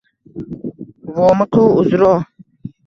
[1.13, 2.13] Vomiqu Uzro…